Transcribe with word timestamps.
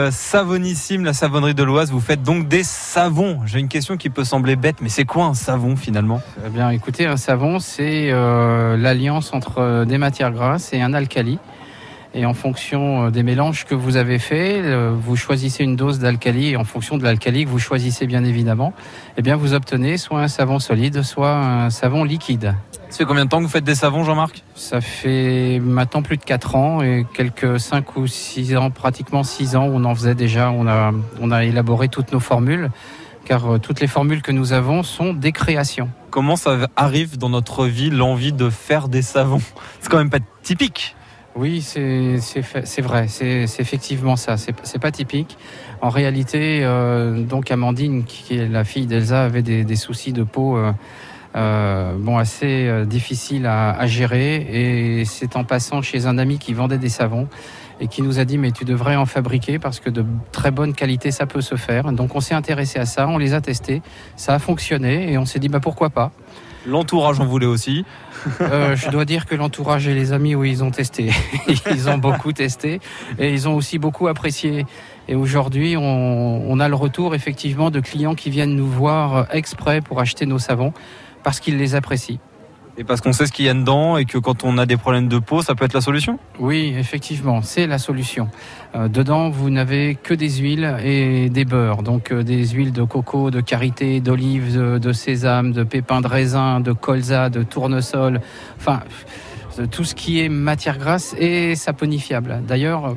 Euh, 0.00 0.10
savonissime, 0.10 1.04
la 1.04 1.12
savonnerie 1.12 1.54
de 1.54 1.62
l'Oise, 1.62 1.92
vous 1.92 2.00
faites 2.00 2.24
donc 2.24 2.48
des 2.48 2.64
savons. 2.64 3.38
J'ai 3.46 3.60
une 3.60 3.68
question 3.68 3.96
qui 3.96 4.10
peut 4.10 4.24
sembler 4.24 4.56
bête, 4.56 4.78
mais 4.80 4.88
c'est 4.88 5.04
quoi 5.04 5.26
un 5.26 5.34
savon 5.34 5.76
finalement? 5.76 6.20
Eh 6.44 6.48
bien, 6.48 6.70
écoutez, 6.70 7.06
un 7.06 7.16
savon, 7.16 7.60
c'est 7.60 8.10
euh, 8.10 8.76
l'alliance 8.76 9.32
entre 9.32 9.58
euh, 9.58 9.84
des 9.84 9.96
matières 9.96 10.32
grasses 10.32 10.72
et 10.72 10.82
un 10.82 10.94
alcali. 10.94 11.38
Et 12.12 12.26
en 12.26 12.34
fonction 12.34 13.08
des 13.10 13.22
mélanges 13.22 13.66
que 13.66 13.76
vous 13.76 13.96
avez 13.96 14.18
faits, 14.18 14.64
vous 14.64 15.14
choisissez 15.14 15.62
une 15.62 15.76
dose 15.76 16.00
d'alcali 16.00 16.50
et 16.50 16.56
en 16.56 16.64
fonction 16.64 16.98
de 16.98 17.04
l'alcali 17.04 17.44
que 17.44 17.50
vous 17.50 17.60
choisissez 17.60 18.08
bien 18.08 18.24
évidemment, 18.24 18.72
eh 19.16 19.22
bien 19.22 19.36
vous 19.36 19.52
obtenez 19.54 19.96
soit 19.96 20.20
un 20.20 20.28
savon 20.28 20.58
solide, 20.58 21.02
soit 21.02 21.36
un 21.36 21.70
savon 21.70 22.02
liquide. 22.02 22.54
Ça 22.94 22.98
fait 22.98 23.06
combien 23.06 23.24
de 23.24 23.28
temps 23.28 23.38
que 23.38 23.42
vous 23.42 23.48
faites 23.48 23.64
des 23.64 23.74
savons, 23.74 24.04
Jean-Marc? 24.04 24.44
Ça 24.54 24.80
fait 24.80 25.58
maintenant 25.58 26.00
plus 26.02 26.16
de 26.16 26.22
4 26.22 26.54
ans 26.54 26.80
et 26.80 27.04
quelques 27.12 27.58
5 27.58 27.96
ou 27.96 28.06
6 28.06 28.54
ans, 28.54 28.70
pratiquement 28.70 29.24
6 29.24 29.56
ans, 29.56 29.64
on 29.64 29.82
en 29.84 29.96
faisait 29.96 30.14
déjà. 30.14 30.52
On 30.52 30.68
a, 30.68 30.92
on 31.20 31.32
a 31.32 31.42
élaboré 31.42 31.88
toutes 31.88 32.12
nos 32.12 32.20
formules, 32.20 32.70
car 33.24 33.54
euh, 33.54 33.58
toutes 33.58 33.80
les 33.80 33.88
formules 33.88 34.22
que 34.22 34.30
nous 34.30 34.52
avons 34.52 34.84
sont 34.84 35.12
des 35.12 35.32
créations. 35.32 35.90
Comment 36.10 36.36
ça 36.36 36.68
arrive 36.76 37.18
dans 37.18 37.30
notre 37.30 37.66
vie 37.66 37.90
l'envie 37.90 38.32
de 38.32 38.48
faire 38.48 38.86
des 38.86 39.02
savons? 39.02 39.42
C'est 39.80 39.90
quand 39.90 39.98
même 39.98 40.08
pas 40.08 40.20
typique. 40.44 40.94
Oui, 41.34 41.62
c'est 41.62 42.20
vrai, 42.80 43.08
c'est 43.08 43.42
effectivement 43.58 44.14
ça. 44.14 44.36
C'est 44.36 44.78
pas 44.78 44.92
typique. 44.92 45.36
En 45.80 45.88
réalité, 45.88 46.60
euh, 46.62 47.24
donc 47.24 47.50
Amandine, 47.50 48.04
qui 48.04 48.36
est 48.36 48.46
la 48.46 48.62
fille 48.62 48.86
d'Elsa, 48.86 49.24
avait 49.24 49.42
des, 49.42 49.64
des, 49.64 49.74
soucis 49.74 50.12
de 50.12 50.22
peau. 50.22 50.56
Euh, 50.56 50.70
euh, 51.36 51.94
bon, 51.98 52.16
assez 52.16 52.68
euh, 52.68 52.84
difficile 52.84 53.46
à, 53.46 53.70
à, 53.70 53.86
gérer. 53.86 54.36
Et 54.36 55.04
c'est 55.04 55.36
en 55.36 55.44
passant 55.44 55.82
chez 55.82 56.06
un 56.06 56.18
ami 56.18 56.38
qui 56.38 56.54
vendait 56.54 56.78
des 56.78 56.88
savons 56.88 57.28
et 57.80 57.88
qui 57.88 58.02
nous 58.02 58.20
a 58.20 58.24
dit 58.24 58.38
mais 58.38 58.52
tu 58.52 58.64
devrais 58.64 58.96
en 58.96 59.06
fabriquer 59.06 59.58
parce 59.58 59.80
que 59.80 59.90
de 59.90 60.04
très 60.30 60.50
bonne 60.50 60.74
qualité 60.74 61.10
ça 61.10 61.26
peut 61.26 61.40
se 61.40 61.56
faire. 61.56 61.92
Donc 61.92 62.14
on 62.14 62.20
s'est 62.20 62.34
intéressé 62.34 62.78
à 62.78 62.86
ça, 62.86 63.08
on 63.08 63.18
les 63.18 63.34
a 63.34 63.40
testés, 63.40 63.82
ça 64.16 64.34
a 64.34 64.38
fonctionné 64.38 65.12
et 65.12 65.18
on 65.18 65.24
s'est 65.24 65.40
dit 65.40 65.48
bah 65.48 65.60
pourquoi 65.60 65.90
pas? 65.90 66.12
L'entourage 66.66 67.20
en 67.20 67.26
voulait 67.26 67.46
aussi. 67.46 67.84
euh, 68.40 68.74
je 68.74 68.88
dois 68.88 69.04
dire 69.04 69.26
que 69.26 69.34
l'entourage 69.34 69.86
et 69.86 69.92
les 69.92 70.12
amis, 70.12 70.34
oui, 70.34 70.50
ils 70.50 70.64
ont 70.64 70.70
testé. 70.70 71.10
ils 71.70 71.90
ont 71.90 71.98
beaucoup 71.98 72.32
testé 72.32 72.80
et 73.18 73.32
ils 73.32 73.48
ont 73.48 73.54
aussi 73.54 73.78
beaucoup 73.78 74.08
apprécié. 74.08 74.64
Et 75.06 75.14
aujourd'hui, 75.14 75.76
on, 75.76 76.50
on, 76.50 76.60
a 76.60 76.68
le 76.68 76.74
retour 76.74 77.14
effectivement 77.14 77.70
de 77.70 77.80
clients 77.80 78.14
qui 78.14 78.30
viennent 78.30 78.56
nous 78.56 78.66
voir 78.66 79.26
exprès 79.34 79.82
pour 79.82 80.00
acheter 80.00 80.24
nos 80.24 80.38
savons 80.38 80.72
parce 81.24 81.40
qu'ils 81.40 81.58
les 81.58 81.74
apprécient. 81.74 82.20
Et 82.76 82.82
parce 82.82 83.00
qu'on 83.00 83.12
sait 83.12 83.26
ce 83.26 83.32
qu'il 83.32 83.44
y 83.44 83.48
a 83.48 83.54
dedans 83.54 83.96
et 83.96 84.04
que 84.04 84.18
quand 84.18 84.42
on 84.42 84.58
a 84.58 84.66
des 84.66 84.76
problèmes 84.76 85.06
de 85.06 85.18
peau, 85.18 85.42
ça 85.42 85.54
peut 85.54 85.64
être 85.64 85.74
la 85.74 85.80
solution? 85.80 86.18
Oui, 86.40 86.74
effectivement, 86.76 87.40
c'est 87.40 87.68
la 87.68 87.78
solution. 87.78 88.28
Euh, 88.74 88.88
dedans, 88.88 89.30
vous 89.30 89.48
n'avez 89.48 89.94
que 89.94 90.12
des 90.12 90.30
huiles 90.30 90.76
et 90.82 91.28
des 91.30 91.44
beurres. 91.44 91.84
Donc 91.84 92.10
euh, 92.10 92.24
des 92.24 92.48
huiles 92.48 92.72
de 92.72 92.82
coco, 92.82 93.30
de 93.30 93.40
karité, 93.40 94.00
d'olive, 94.00 94.56
de, 94.56 94.78
de, 94.78 94.92
sésame, 94.92 95.52
de 95.52 95.62
pépins 95.62 96.00
de 96.00 96.08
raisin, 96.08 96.58
de 96.58 96.72
colza, 96.72 97.30
de 97.30 97.44
tournesol. 97.44 98.20
Enfin, 98.56 98.80
tout 99.70 99.84
ce 99.84 99.94
qui 99.94 100.20
est 100.20 100.28
matière 100.28 100.78
grasse 100.78 101.14
et 101.16 101.54
saponifiable. 101.54 102.42
D'ailleurs, 102.46 102.96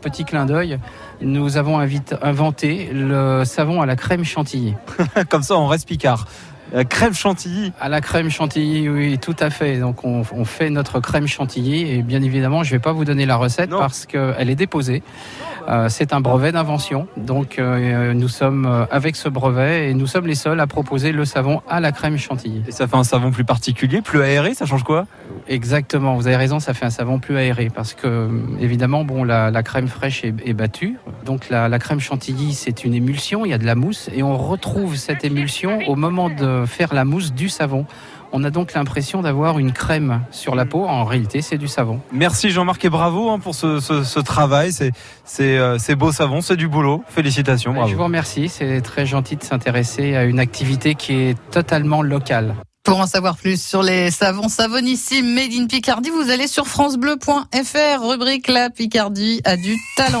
petit 0.00 0.24
clin 0.24 0.46
d'œil, 0.46 0.78
nous 1.20 1.58
avons 1.58 1.78
inventé 2.22 2.88
le 2.94 3.44
savon 3.44 3.82
à 3.82 3.86
la 3.86 3.96
crème 3.96 4.24
chantilly. 4.24 4.74
Comme 5.28 5.42
ça, 5.42 5.56
on 5.56 5.66
reste 5.66 5.86
picard. 5.86 6.26
La 6.72 6.84
crème 6.84 7.14
chantilly 7.14 7.72
À 7.80 7.88
la 7.88 8.00
crème 8.00 8.30
chantilly, 8.30 8.88
oui, 8.88 9.18
tout 9.18 9.36
à 9.40 9.50
fait. 9.50 9.78
Donc 9.78 10.04
on, 10.04 10.22
on 10.32 10.44
fait 10.44 10.70
notre 10.70 11.00
crème 11.00 11.26
chantilly 11.26 11.90
et 11.90 12.02
bien 12.02 12.22
évidemment, 12.22 12.62
je 12.62 12.70
ne 12.70 12.76
vais 12.76 12.82
pas 12.82 12.92
vous 12.92 13.04
donner 13.04 13.26
la 13.26 13.36
recette 13.36 13.70
non. 13.70 13.78
parce 13.78 14.06
qu'elle 14.06 14.50
est 14.50 14.54
déposée. 14.54 15.02
Euh, 15.68 15.88
c'est 15.88 16.12
un 16.12 16.20
brevet 16.20 16.52
d'invention. 16.52 17.06
Donc 17.16 17.58
euh, 17.58 18.14
nous 18.14 18.28
sommes 18.28 18.86
avec 18.90 19.16
ce 19.16 19.28
brevet 19.28 19.90
et 19.90 19.94
nous 19.94 20.06
sommes 20.06 20.26
les 20.26 20.34
seuls 20.34 20.60
à 20.60 20.66
proposer 20.66 21.12
le 21.12 21.24
savon 21.24 21.60
à 21.68 21.80
la 21.80 21.92
crème 21.92 22.18
chantilly. 22.18 22.62
Et 22.68 22.72
ça 22.72 22.86
fait 22.86 22.96
un 22.96 23.04
savon 23.04 23.30
plus 23.30 23.44
particulier, 23.44 24.00
plus 24.00 24.22
aéré, 24.22 24.54
ça 24.54 24.66
change 24.66 24.84
quoi? 24.84 25.06
Exactement, 25.48 26.14
vous 26.14 26.26
avez 26.26 26.36
raison, 26.36 26.60
ça 26.60 26.74
fait 26.74 26.86
un 26.86 26.90
savon 26.90 27.18
plus 27.18 27.36
aéré 27.36 27.70
parce 27.74 27.94
que 27.94 28.28
évidemment, 28.60 29.04
bon, 29.04 29.24
la, 29.24 29.50
la 29.50 29.62
crème 29.62 29.88
fraîche 29.88 30.24
est, 30.24 30.34
est, 30.44 30.54
battue. 30.54 30.96
Donc 31.24 31.48
la, 31.50 31.68
la 31.68 31.78
crème 31.78 32.00
chantilly, 32.00 32.54
c'est 32.54 32.84
une 32.84 32.94
émulsion, 32.94 33.44
il 33.44 33.50
y 33.50 33.54
a 33.54 33.58
de 33.58 33.66
la 33.66 33.74
mousse 33.74 34.08
et 34.14 34.22
on 34.22 34.36
retrouve 34.36 34.96
cette 34.96 35.24
émulsion 35.24 35.80
au 35.88 35.96
moment 35.96 36.30
de 36.30 36.59
faire 36.66 36.94
la 36.94 37.04
mousse 37.04 37.32
du 37.32 37.48
savon. 37.48 37.86
On 38.32 38.44
a 38.44 38.50
donc 38.50 38.74
l'impression 38.74 39.22
d'avoir 39.22 39.58
une 39.58 39.72
crème 39.72 40.22
sur 40.30 40.54
la 40.54 40.64
peau. 40.64 40.84
En 40.84 41.04
réalité, 41.04 41.42
c'est 41.42 41.58
du 41.58 41.66
savon. 41.66 42.00
Merci 42.12 42.50
Jean-Marc 42.50 42.84
et 42.84 42.90
bravo 42.90 43.30
hein, 43.30 43.40
pour 43.40 43.54
ce, 43.54 43.80
ce, 43.80 44.04
ce 44.04 44.20
travail. 44.20 44.72
C'est 44.72 45.58
euh, 45.58 45.96
beau 45.96 46.12
savon, 46.12 46.40
c'est 46.40 46.56
du 46.56 46.68
boulot. 46.68 47.02
Félicitations, 47.08 47.72
bravo. 47.72 47.90
Je 47.90 47.96
vous 47.96 48.04
remercie. 48.04 48.48
C'est 48.48 48.80
très 48.82 49.04
gentil 49.04 49.36
de 49.36 49.42
s'intéresser 49.42 50.14
à 50.14 50.24
une 50.24 50.38
activité 50.38 50.94
qui 50.94 51.14
est 51.14 51.38
totalement 51.50 52.02
locale. 52.02 52.54
Pour 52.84 52.98
en 52.98 53.06
savoir 53.06 53.36
plus 53.36 53.62
sur 53.62 53.82
les 53.82 54.10
savons 54.10 54.48
savonissimes 54.48 55.34
Made 55.34 55.52
in 55.52 55.66
Picardie, 55.66 56.10
vous 56.10 56.30
allez 56.30 56.46
sur 56.46 56.66
francebleu.fr, 56.66 58.02
rubrique 58.02 58.48
La 58.48 58.70
Picardie 58.70 59.40
a 59.44 59.56
du 59.56 59.76
talent. 59.96 60.18